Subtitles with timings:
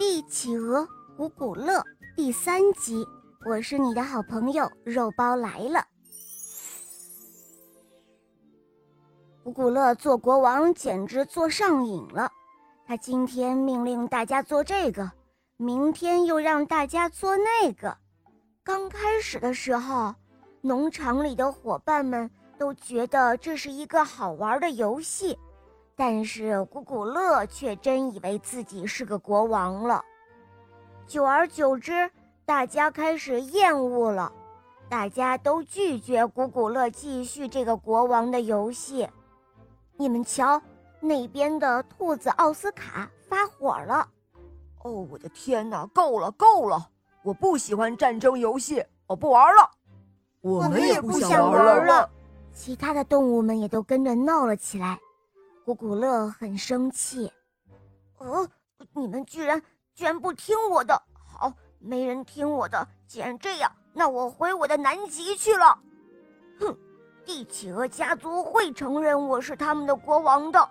[0.00, 1.84] 帝企鹅古古乐
[2.16, 3.06] 第三集，
[3.44, 5.84] 我是你的好朋友肉包来了。
[9.44, 12.32] 古古乐做国王简直做上瘾了，
[12.86, 15.12] 他今天命令大家做这个，
[15.58, 17.94] 明天又让大家做那个。
[18.64, 20.14] 刚开始的时候，
[20.62, 25.38] 农场里的伙伴们都觉得这是一个好玩的游戏。
[26.00, 30.02] 但是古古乐却真以为自己是个国王了，
[31.06, 32.10] 久而久之，
[32.46, 34.32] 大家开始厌恶了，
[34.88, 39.06] 大家都拒绝古古乐继续这个国王的游戏。
[39.98, 40.58] 你们瞧，
[41.00, 44.08] 那边的兔子奥斯卡发火了！
[44.82, 46.88] 哦，我的天哪，够了，够了！
[47.22, 49.70] 我不喜欢战争游戏，我不玩了。
[50.40, 52.08] 我们也不想玩了。
[52.54, 54.98] 其他的动物们也都跟着闹了起来。
[55.70, 57.30] 古古乐很生气，
[58.18, 58.48] 哦，
[58.92, 59.62] 你们居然
[59.94, 61.00] 居然不听我的！
[61.14, 62.88] 好，没人听我的。
[63.06, 65.78] 既然这样，那我回我的南极去了。
[66.58, 66.76] 哼，
[67.24, 70.68] 帝企鹅家族会承认我是他们的国王的。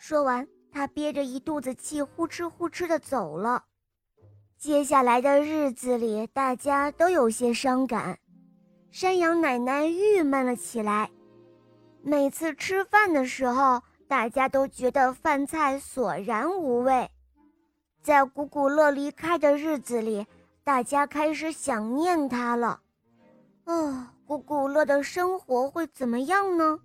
[0.00, 3.66] 说完，他憋着一肚子气，呼哧呼哧的走了。
[4.56, 8.18] 接下来的日子里，大家都有些伤感，
[8.90, 11.08] 山羊奶奶郁闷了起来。
[12.02, 13.80] 每次吃饭的时候。
[14.08, 17.10] 大家都觉得饭菜索然无味，
[18.02, 20.26] 在古古乐离开的日子里，
[20.64, 22.80] 大家开始想念他了。
[23.66, 26.80] 哦，古古乐的生活会怎么样呢？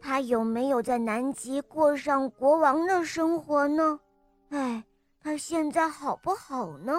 [0.00, 4.00] 他有没有在南极过上国王的生活呢？
[4.48, 4.82] 哎，
[5.22, 6.94] 他现在好不好呢？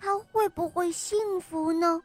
[0.00, 2.02] 他会不会幸福呢？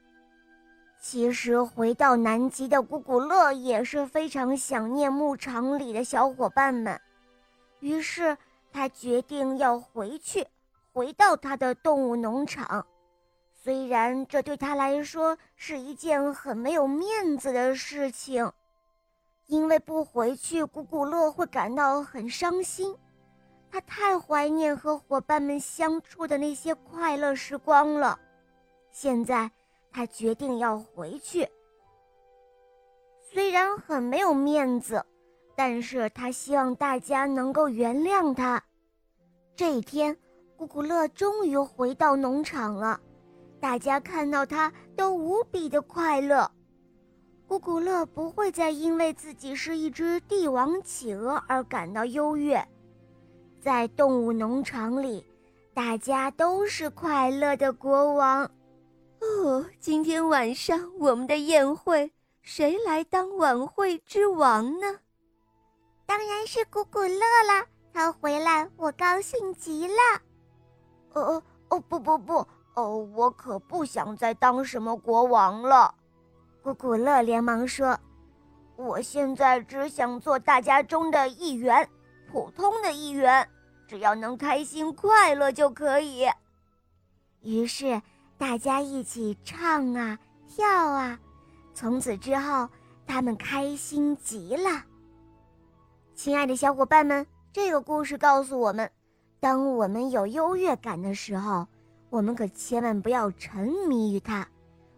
[1.04, 7.02] 其实回到南极的古古乐也是非常想念牧场里的小伙伴们，
[7.80, 8.38] 于是
[8.72, 10.46] 他决定要回去，
[10.94, 12.86] 回到他的动物农场。
[13.64, 18.52] 虽然这对他来说是一件很没有面子的事情，
[19.48, 22.96] 因为不回去，古古乐会感到很伤心。
[23.72, 28.20] 他太怀念和伙伴们相处的那些快乐时光了。
[28.92, 29.50] 现在。
[29.92, 31.48] 他决定要回去，
[33.30, 35.06] 虽然很没有面子，
[35.56, 38.64] 但是他希望大家能够原谅他。
[39.56, 40.18] 这一天，
[40.56, 43.00] 古古乐终于回到农场了，
[43.60, 46.50] 大家看到他都无比的快乐。
[47.48, 52.66] 古古乐不会再因为自己是一只帝王企鹅而感到优越，
[53.60, 55.26] 在动物农场里，
[55.74, 58.50] 大家都是快乐的国王。
[59.42, 62.12] 哦，今天晚上我们的宴会，
[62.44, 65.00] 谁来当晚会之王呢？
[66.06, 67.66] 当然是古古乐了！
[67.92, 69.96] 他回来，我高兴极了。
[71.14, 75.96] 哦哦哦不不不哦，我可不想再当什么国王了。
[76.62, 78.00] 古古乐连忙说
[78.78, 81.90] ：“我现在只想做大家中的一员，
[82.32, 83.50] 普通的一员，
[83.88, 86.28] 只要能开心快乐就可以。”
[87.42, 88.00] 于是。
[88.42, 91.20] 大家一起唱啊跳啊，
[91.76, 92.68] 从此之后，
[93.06, 94.84] 他们开心极了。
[96.16, 98.92] 亲爱的小伙伴们，这个故事告诉我们：
[99.40, 101.68] 当我们有优越感的时候，
[102.10, 104.48] 我们可千万不要沉迷于它，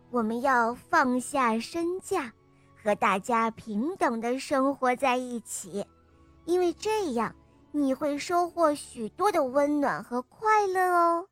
[0.10, 2.32] 我们要放下身价，
[2.82, 5.86] 和大家平等的生活在一起，
[6.46, 7.36] 因为这样
[7.74, 11.28] 你会收获许多的温暖和快乐哦。